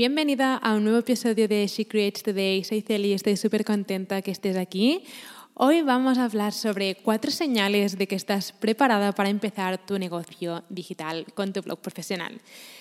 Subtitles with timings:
[0.00, 2.64] Bienvenida a un nuevo episodio de She Creates Today.
[2.64, 5.04] Soy Celi y estoy súper contenta que estés aquí.
[5.52, 10.64] Hoy vamos a hablar sobre cuatro señales de que estás preparada para empezar tu negocio
[10.70, 12.40] digital con tu blog profesional.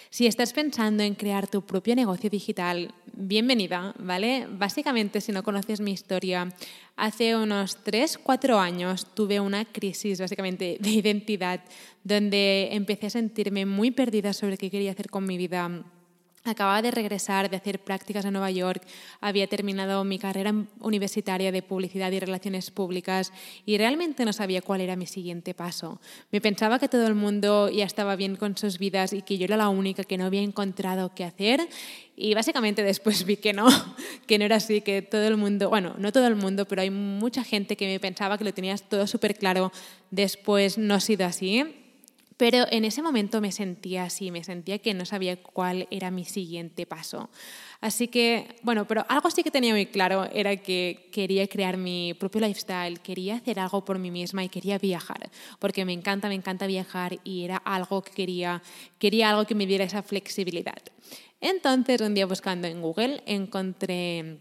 [0.10, 4.48] Si estás pensando en crear tu propio negocio digital, bienvenida, ¿vale?
[4.50, 6.48] Básicamente, si no conoces mi historia,
[6.96, 11.66] hace unos 3, 4 años tuve una crisis básicamente de identidad
[12.02, 15.84] donde empecé a sentirme muy perdida sobre qué quería hacer con mi vida
[16.46, 18.82] Acababa de regresar de hacer prácticas en Nueva York,
[19.20, 23.34] había terminado mi carrera universitaria de publicidad y relaciones públicas
[23.66, 26.00] y realmente no sabía cuál era mi siguiente paso.
[26.32, 29.46] Me pensaba que todo el mundo ya estaba bien con sus vidas y que yo
[29.46, 31.68] era la única que no había encontrado qué hacer.
[32.16, 33.68] Y básicamente después vi que no,
[34.28, 36.90] que no era así, que todo el mundo, bueno, no todo el mundo, pero hay
[36.90, 39.74] mucha gente que me pensaba que lo tenías todo súper claro,
[40.10, 41.89] después no ha sido así
[42.40, 46.24] pero en ese momento me sentía así, me sentía que no sabía cuál era mi
[46.24, 47.30] siguiente paso.
[47.82, 52.14] Así que, bueno, pero algo sí que tenía muy claro era que quería crear mi
[52.14, 56.36] propio lifestyle, quería hacer algo por mí misma y quería viajar, porque me encanta, me
[56.36, 58.64] encanta viajar y era algo que quería,
[59.00, 60.82] quería algo que me diera esa flexibilidad.
[61.42, 64.40] Entonces, un día buscando en Google, encontré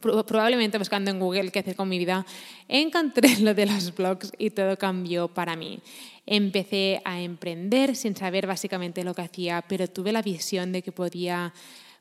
[0.00, 2.26] probablemente buscando en Google qué hacer con mi vida,
[2.68, 5.80] encontré lo de los blogs y todo cambió para mí.
[6.26, 10.92] Empecé a emprender sin saber básicamente lo que hacía, pero tuve la visión de que
[10.92, 11.52] podía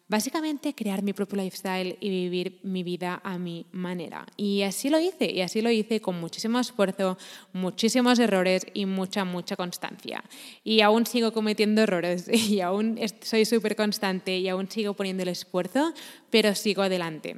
[0.07, 4.25] básicamente crear mi propio lifestyle y vivir mi vida a mi manera.
[4.37, 7.17] Y así lo hice, y así lo hice con muchísimo esfuerzo,
[7.53, 10.23] muchísimos errores y mucha, mucha constancia.
[10.63, 15.29] Y aún sigo cometiendo errores y aún soy súper constante y aún sigo poniendo el
[15.29, 15.93] esfuerzo,
[16.29, 17.37] pero sigo adelante.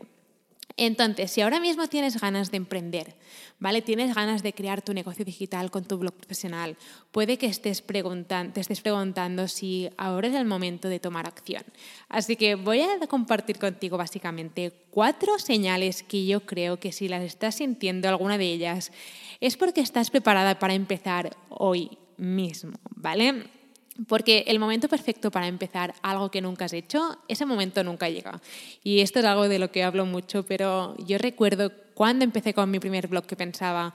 [0.78, 3.16] Entonces, si ahora mismo tienes ganas de emprender,
[3.60, 3.82] ¿vale?
[3.82, 6.76] Tienes ganas de crear tu negocio digital con tu blog profesional,
[7.12, 11.64] puede que estés te estés preguntando si ahora es el momento de tomar acción.
[12.10, 17.24] Así que voy a compartir contigo básicamente cuatro señales que yo creo que si las
[17.24, 18.92] estás sintiendo alguna de ellas
[19.40, 23.55] es porque estás preparada para empezar hoy mismo, ¿vale?
[24.08, 28.42] Porque el momento perfecto para empezar algo que nunca has hecho, ese momento nunca llega.
[28.84, 32.70] Y esto es algo de lo que hablo mucho, pero yo recuerdo cuando empecé con
[32.70, 33.94] mi primer blog que pensaba,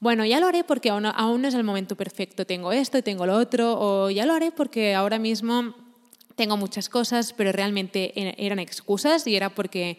[0.00, 3.24] bueno, ya lo haré porque aún no, es el momento perfecto, tengo esto y tengo
[3.24, 5.74] lo otro, o ya lo haré porque ahora mismo
[6.34, 9.98] tengo muchas cosas, pero realmente e-, eran excusas y era porque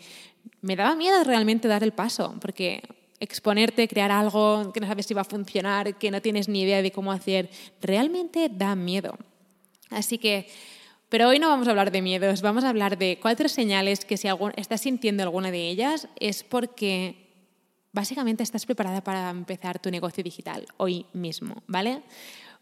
[0.62, 2.84] me daba miedo realmente dar el paso, porque
[3.20, 6.82] exponerte, crear algo que no sabes si va a funcionar, que no tienes ni idea
[6.82, 7.50] de cómo hacer,
[7.82, 9.18] realmente da miedo.
[9.90, 10.48] Así que,
[11.10, 14.18] pero hoy no vamos a hablar de miedos, vamos a hablar de cuatro señales que
[14.18, 17.28] si estás sintiendo alguna de ellas es porque
[17.94, 22.02] básicamente estás preparada para empezar tu negocio digital hoy mismo, ¿vale?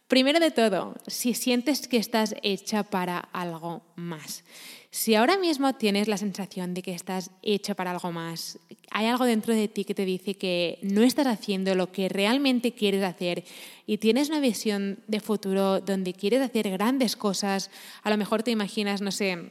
[0.08, 4.44] Primero de todo, si sientes que estás hecha para algo más.
[4.92, 8.60] Si ahora mismo tienes la sensación de que estás hecha para algo más,
[8.92, 12.74] hay algo dentro de ti que te dice que no estás haciendo lo que realmente
[12.74, 13.44] quieres hacer
[13.88, 17.72] y tienes una visión de futuro donde quieres hacer grandes cosas,
[18.04, 19.50] a lo mejor te imaginas, no sé,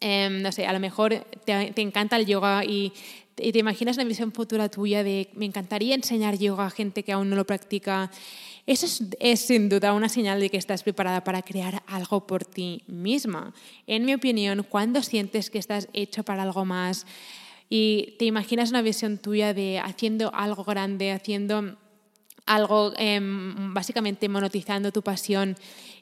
[0.00, 2.92] em, no sé, a lo mejor te, encanta el yoga y
[3.34, 7.30] te imaginas una visión futura tuya de me encantaría enseñar yoga a gente que aún
[7.30, 8.10] no lo practica
[8.66, 8.86] eso
[9.20, 13.52] es, sin duda una señal de que estás preparada para crear algo por ti misma.
[13.86, 17.06] En mi opinión, cuando sientes que estás hecho para algo más
[17.68, 21.76] y te imaginas una visión tuya de haciendo algo grande, haciendo
[22.46, 25.56] algo, em, básicamente monetizando tu pasión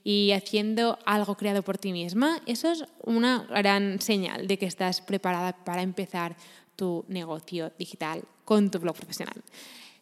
[0.05, 5.01] y haciendo algo creado por ti misma, eso es una gran señal de que estás
[5.01, 6.37] preparada para empezar
[6.83, 9.39] tu negocio digital con tu blog profesional.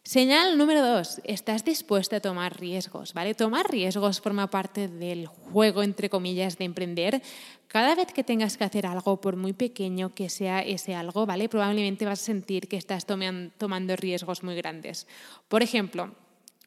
[0.01, 3.35] Señal número dos, estás dispuesta a tomar riesgos, ¿vale?
[3.35, 7.21] Tomar riesgos forma parte del juego, entre comillas, de emprender.
[7.67, 11.49] Cada vez que tengas que hacer algo, por muy pequeño que sea ese algo, ¿vale?
[11.49, 15.05] Probablemente vas a sentir que estás tomando riesgos muy grandes.
[15.47, 16.15] Por ejemplo,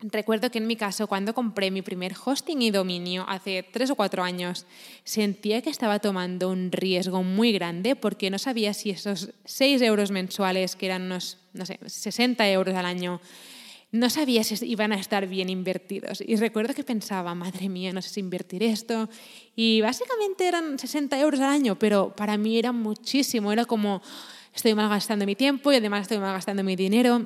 [0.06, 3.94] Recuerdo que en mi caso, cuando compré mi primer hosting y dominio hace tres o
[3.94, 4.66] cuatro años,
[5.02, 10.10] sentía que estaba tomando un riesgo muy grande porque no sabía si esos seis euros
[10.10, 13.18] mensuales, que eran unos, no sé, 60 euros al año,
[13.92, 16.20] no sabía si iban a estar bien invertidos.
[16.20, 19.08] Y recuerdo que pensaba, madre mía, no sé si invertir esto.
[19.56, 23.52] Y básicamente eran 60 euros al año, pero para mí era muchísimo.
[23.52, 24.02] Era como,
[24.54, 27.22] estoy malgastando mi tiempo y además estoy malgastando mi dinero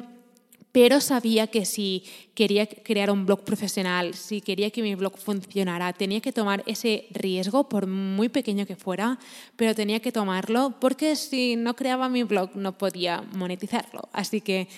[0.80, 2.04] pero sabía que si
[2.34, 7.08] quería crear un blog profesional, si quería que mi blog funcionara, tenía que tomar ese
[7.10, 9.19] riesgo, por muy pequeño que fuera,
[9.56, 14.02] pero tenía que tomarlo porque si no creaba mi blog no podía monetizarlo.
[14.12, 14.69] Así que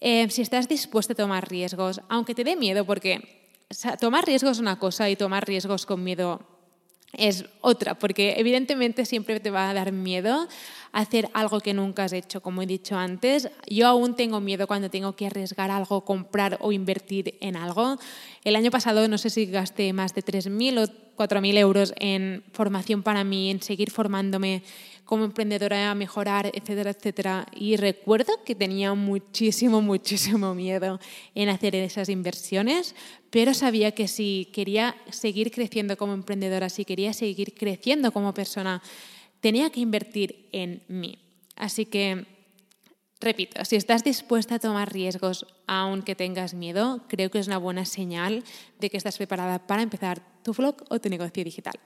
[0.00, 3.20] eh, si estás dispuesto a tomar riesgos, aunque te dé miedo, porque
[4.00, 6.40] tomar riesgos es una cosa y tomar riesgos con miedo
[7.12, 10.48] es otra, porque evidentemente siempre te va a dar miedo
[10.92, 13.50] hacer algo que nunca has hecho, como he dicho antes.
[13.66, 17.98] Yo aún tengo miedo cuando tengo que arriesgar algo, comprar o invertir en algo.
[18.44, 23.02] El año pasado no sé si gasté más de 3.000 o 4.000 euros en formación
[23.02, 24.62] para mí, en seguir formándome
[25.08, 27.46] como emprendedora, a mejorar, etcétera, etcétera.
[27.56, 31.00] Y recuerdo que tenía muchísimo, muchísimo miedo
[31.34, 32.94] en hacer esas inversiones,
[33.30, 38.82] pero sabía que si quería seguir creciendo como emprendedora, si quería seguir creciendo como persona,
[39.40, 41.18] tenía que invertir en mí.
[41.56, 42.26] Así que,
[43.18, 47.86] repito, si estás dispuesta a tomar riesgos aunque tengas miedo, creo que es una buena
[47.86, 48.44] señal
[48.78, 51.80] de que estás preparada para empezar tu blog o tu negocio digital.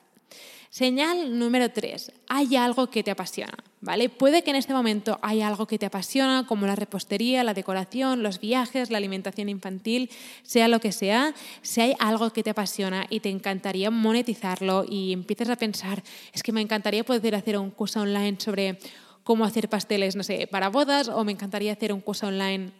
[0.73, 4.09] Señal número tres, hay algo que te apasiona, ¿vale?
[4.09, 8.23] Puede que en este momento hay algo que te apasiona, como la repostería, la decoración,
[8.23, 10.09] los viajes, la alimentación infantil,
[10.43, 15.13] sea lo que sea, si hay algo que te apasiona y te encantaría monetizarlo y
[15.13, 16.03] empiezas a pensar,
[16.33, 18.79] es que me encantaría poder hacer un curso online sobre
[19.25, 22.73] cómo hacer pasteles, no sé, para bodas, o me encantaría hacer un curso online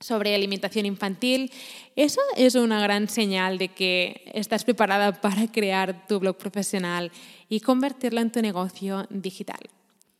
[0.00, 1.50] sobre alimentación infantil,
[1.94, 7.10] eso es una gran señal de que estás preparada para crear tu blog profesional
[7.48, 9.60] y convertirlo en tu negocio digital.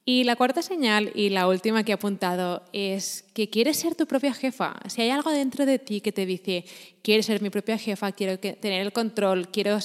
[0.08, 4.06] Y la cuarta señal y la última que he apuntado es que quieres ser tu
[4.06, 4.76] propia jefa.
[4.87, 6.64] Si hay algo dentro de ti que te dice,
[7.02, 9.81] quiero ser mi propia jefa, quiero tener el control, quiero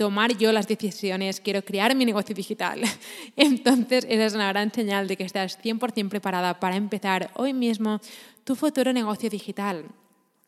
[0.00, 2.80] tomar yo las decisiones, quiero crear mi negocio digital.
[3.36, 8.00] Entonces, esa es una gran señal de que estás 100% preparada para empezar hoy mismo
[8.44, 9.84] tu futuro negocio digital.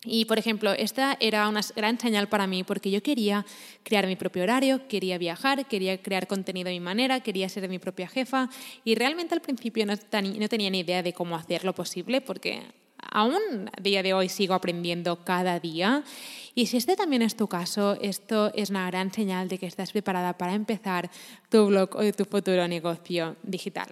[0.07, 3.45] Y, por ejemplo, esta era una gran señal para mí porque yo quería
[3.83, 7.79] crear mi propio horario, quería viajar, quería crear contenido a mi manera, quería ser mi
[7.79, 8.49] propia jefa
[8.85, 12.63] y realmente al principio no, no tenía ni idea de cómo hacerlo posible porque
[13.13, 16.03] aún a día de hoy sigo aprendiendo cada día.
[16.55, 19.93] Y si este también es tu caso, esto es una gran señal de que estás
[19.93, 21.11] preparada para empezar
[21.49, 23.89] tu blog o tu futuro negocio digital.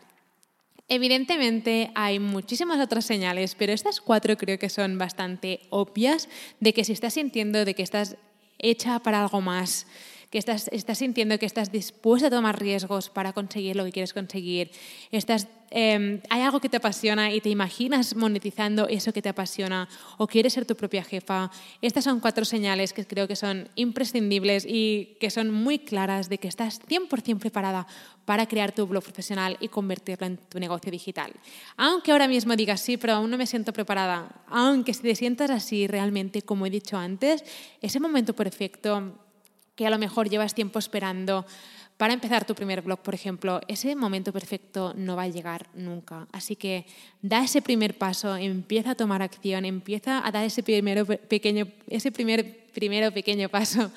[0.88, 6.28] Evidentemente hay muchísimas otras señales, pero estas cuatro creo que son bastante obvias
[6.58, 8.16] de que si estás sintiendo de que estás
[8.58, 9.86] hecha para algo más,
[10.30, 14.14] que estás, estás sintiendo que estás dispuesta a tomar riesgos para conseguir lo que quieres
[14.14, 14.70] conseguir,
[15.10, 19.88] estás, em, hay algo que te apasiona y te imaginas monetizando eso que te apasiona
[20.18, 21.50] o quieres ser tu propia jefa,
[21.82, 26.38] estas son cuatro señales que creo que son imprescindibles y que son muy claras de
[26.38, 27.88] que estás 100% preparada
[28.24, 31.32] para crear tu blog profesional y convertirlo en tu negocio digital.
[31.76, 35.50] Aunque ahora mismo digas sí, pero aún no me siento preparada, aunque si te sientas
[35.50, 37.42] así realmente, como he dicho antes,
[37.82, 39.18] ese momento perfecto
[39.80, 41.46] que a lo mejor llevas tiempo esperando
[41.96, 46.28] para empezar tu primer blog, por ejemplo, ese momento perfecto no va a llegar nunca.
[46.32, 46.84] Así que
[47.22, 52.12] da ese primer paso, empieza a tomar acción, empieza a dar ese, primero pequeño, ese
[52.12, 53.90] primer, primero pequeño paso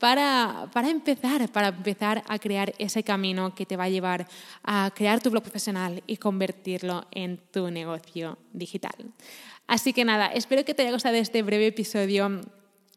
[0.00, 4.26] para, para, empezar, para empezar a crear ese camino que te va a llevar
[4.64, 9.14] a crear tu blog profesional y convertirlo en tu negocio digital.
[9.68, 12.40] Así que nada, espero que te haya gustado este breve episodio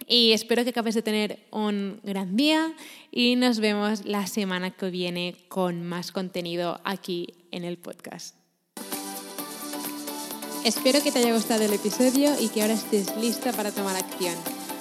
[0.08, 2.74] y espero que acabes de tener un gran día
[3.12, 8.36] y nos vemos la semana que viene con más contenido aquí en el podcast.
[10.66, 14.36] Espero que te haya gustado el episodio y que ahora estés lista para tomar acción.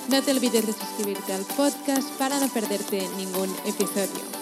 [0.09, 4.42] No te olvides de suscribirte al podcast para no perderte ningún episodio.